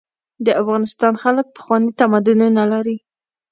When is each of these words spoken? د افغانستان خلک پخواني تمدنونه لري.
د 0.45 0.47
افغانستان 0.61 1.13
خلک 1.23 1.45
پخواني 1.55 1.89
تمدنونه 1.99 2.61
لري. 2.73 2.97